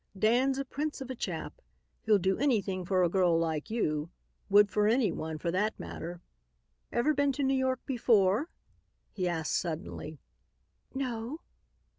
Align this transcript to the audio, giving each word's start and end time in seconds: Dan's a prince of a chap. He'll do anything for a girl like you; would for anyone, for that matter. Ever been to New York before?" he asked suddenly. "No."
Dan's 0.17 0.57
a 0.57 0.65
prince 0.65 0.99
of 0.99 1.11
a 1.11 1.15
chap. 1.15 1.61
He'll 2.01 2.17
do 2.17 2.39
anything 2.39 2.85
for 2.85 3.03
a 3.03 3.07
girl 3.07 3.37
like 3.37 3.69
you; 3.69 4.09
would 4.49 4.71
for 4.71 4.87
anyone, 4.87 5.37
for 5.37 5.51
that 5.51 5.79
matter. 5.79 6.21
Ever 6.91 7.13
been 7.13 7.31
to 7.33 7.43
New 7.43 7.53
York 7.53 7.85
before?" 7.85 8.49
he 9.11 9.27
asked 9.27 9.53
suddenly. 9.53 10.17
"No." 10.95 11.41